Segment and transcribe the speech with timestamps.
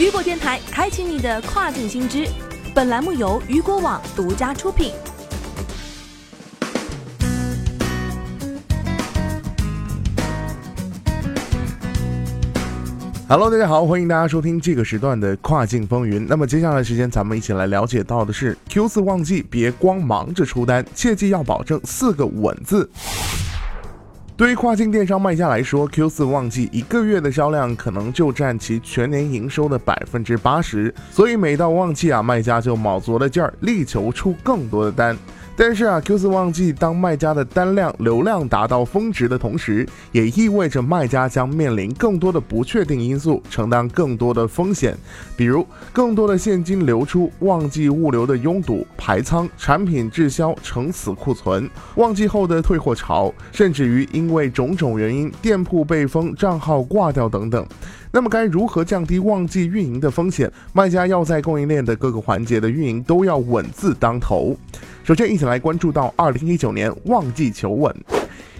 [0.00, 2.26] 雨果电台开启你的跨境新知，
[2.74, 4.94] 本栏目由雨果网独家出品。
[13.28, 16.26] Hello，大家好，欢迎大家收听这个时段的跨境风云。
[16.26, 22.88] 那么接下来时间，咱们一起来了解到的是 Q 四旺季，别光忙着出单，切记要保证四个稳字。
[24.40, 35.14] 对于跨境电商卖家来说，Q 四旺季一个月的销量可能就占其全年营收的百分之八十，所以每到旺季啊，卖家就卯足了劲儿，力求出更多的单。
[35.62, 44.96] 但是啊，Q 四旺季当卖家的单量、流量达到峰值的同时，也意味着卖家将面临更多的不确定因素，承担更多的风险，
[45.36, 57.66] 比如更多的现金流出、旺季物流的拥堵、排仓、产品滞销、成死库存、旺季后的退货潮，甚至于因为种种原因店铺被封、账号挂掉等等。
[58.12, 60.50] 那么该如何降低旺季运营的风险？
[60.72, 64.56] 卖家要在供应链的各个环节的运营都要稳字当头。
[65.02, 67.94] 首先，一起来关注到二零一九年旺季求稳。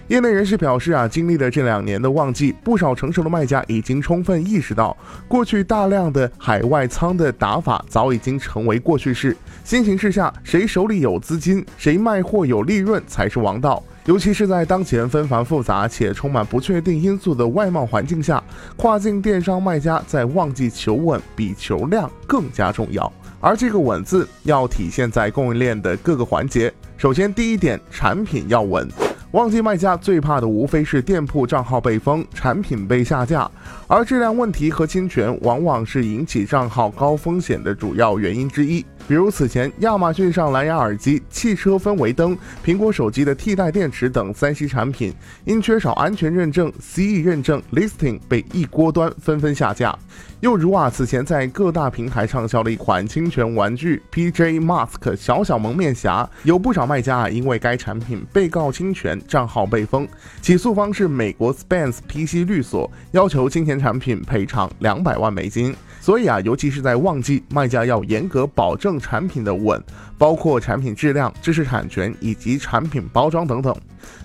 [0.08, 4.96] 业内人士表示啊，经历了这两年的旺季，不少成熟的卖家已经充分意识到，
[5.28, 9.36] 过去大量的海外仓的打法早已经成为过去式。
[9.62, 13.80] 新形势下，谁手里有资金，谁卖货有利润才是王道。
[14.06, 18.42] 尤其是在当前纷繁复杂且充满不确定因素的外贸环境下，
[18.76, 23.12] 跨境电商卖家在旺季求稳比求量更加重要。
[23.40, 26.72] 而这个“稳”字要体现在供应链的各个环节。
[26.98, 28.86] 首先，第一点，产品要稳。
[29.32, 33.50] 旺季卖家最怕的无非是店铺账号被封、产品被下架，
[33.86, 38.84] 而质量问题和侵权往往是引起账号高风险的主要原因之一。
[39.10, 45.12] 比如此前亚马逊上蓝牙耳机、汽车氛围灯、苹果手机的替代电池等三 C 产品，
[45.44, 49.98] 因缺少安全认证、CE 认证、Listing 被一锅端纷纷下架。
[50.38, 60.06] 又如啊，此前在各大平台畅销的一款侵权玩具 PJ Mask 小小蒙面侠，有不少卖家啊因为该产品被告侵权，账号被封，
[60.40, 65.74] 起诉方是美国 Spence PC 律所，要求侵权产品赔偿两百万美金。
[66.02, 69.82] 所以啊，尤其是在旺季，卖家要严格保证产品的稳，
[70.18, 73.74] 包括产品质量、知识产权以及产品包装等等。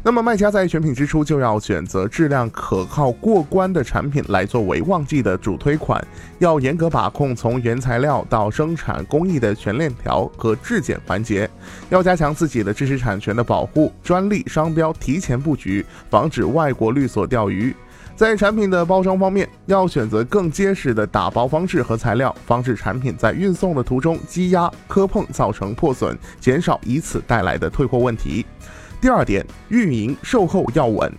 [0.04, 6.02] 那么，卖家在选品之初就要选择质量可靠、过关的产品来作为旺季的主推款，
[6.40, 11.50] 要严格把控从原材料到生产工艺的全链条和质检环节，
[11.90, 17.76] 要加强自己的知识产权的保护，专利、商标提前布局，防止外国律所钓鱼。
[18.16, 28.46] 在产品的包装方面，要选择更结实的打包方式和材料，防止产品在运送的途中积压、磕碰造成破损，减少以此带来的退货问题。
[29.02, 31.12] 第二点，运营售后要稳。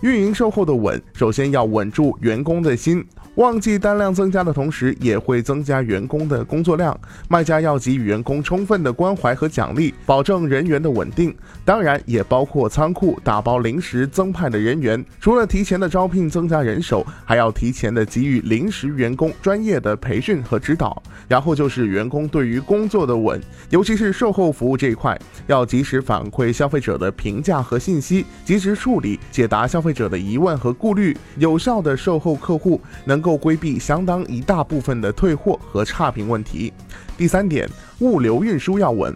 [0.00, 3.04] 运营售后的稳，首先要稳住员工的心。
[3.36, 6.96] 旺季单量增加的同时，也会增加员工的工作量。
[7.26, 11.34] 卖家要给予员工充分的关怀和奖励，保证人员的稳定。
[11.64, 15.04] 当然，也包括仓库打包临时增派的人员。
[15.20, 21.02] 除了提前的招聘增加人手，还要提前的给予临时员工专业的培训和指导。
[21.26, 25.18] 然后就是员工对于工作的稳，尤其是售后服务这一块，
[25.48, 33.23] 要及时反馈消费者的评价和信息，及时处理解答消费者的疑问和顾虑，有效的售后客户能。
[33.24, 36.70] 够规避相当一大部分的退货和差评问题。
[37.16, 37.66] 第三点，
[38.00, 39.14] 物流运输要稳。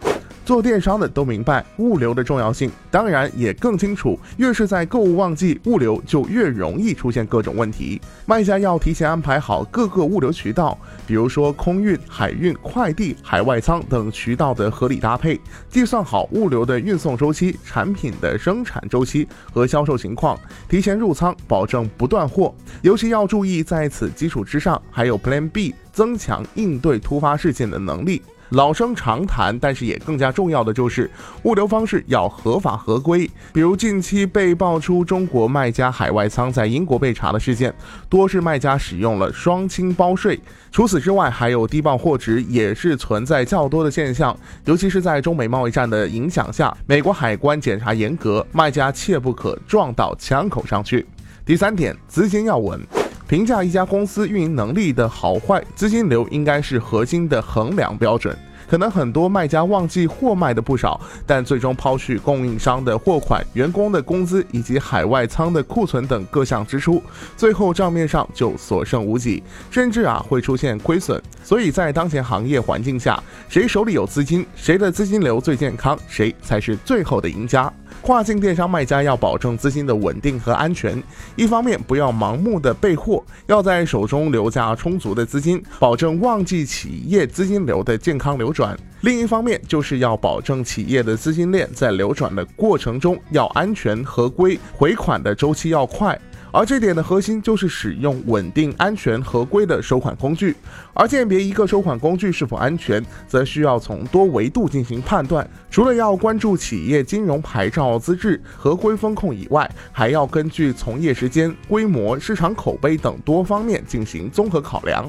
[0.48, 8.00] 做电商的都明白物流的重要性，当然也更清楚，越是在购物旺季，物流就越容易出现各种问题。
[8.24, 15.38] 卖家要提前安排好各个物流渠道，比如说空运、海运、快递、海外仓等渠道的合理搭配，
[15.68, 22.54] 计算好物流的运送周期、产品的生产周期和销售情况，提前入仓，保证不断货。
[22.80, 28.22] 尤其要注意，在此基础之上，还有 Plan B，增强应对突发事件的能力。
[28.50, 31.10] 老生常谈，但是也更加重要的就是
[31.42, 33.30] 物流方式要合法合规。
[33.52, 37.72] 比如近期被爆出中国卖家海外仓在英国被查的事件，
[38.08, 40.40] 多是卖家使用了双清包税。
[40.70, 44.36] 除此之外，还有低报货值也是存在较多的现象。
[44.64, 51.06] 尤其是在中美贸易战的影响下，美国海关检查严格，卖家切不可撞到枪口上去。
[51.44, 52.97] 第三点，资金要稳。
[53.28, 58.34] 评价一家公司运营能力的好坏，资金流应该是核心的衡量标准。
[58.68, 67.02] 可能很多卖家忘记货卖的不少，但最终抛去供应商的货款、员工的工资以及海外仓的库存等各项支出，
[67.36, 71.20] 最后账面上就所剩无几，甚至啊会出现亏损。
[71.42, 77.72] 所以在当前行业环境下，谁手里有资金，谁的资金流最健康，谁才是最后的赢家。
[78.02, 81.02] 跨境电商卖家要保证资金的稳定和安全，
[81.36, 96.20] 一方面不要盲目的备货，要在手中留下充足的资金，保证旺季企业资金流的健康流转；另一方面就是要保证企业的资金链在流转的过程中要安全合规，回款的周期要快。
[96.50, 100.56] 而这点的核心就是使用稳定、安全、合规的收款工具。
[100.94, 105.48] 而鉴别一个收款工具是否安全，则需要从多维度进行判断。
[105.70, 115.08] 除了要关注企业金融牌照资质、合规风控以外，还要根据从业时间、规模、市场口碑等多方面进行综合考量。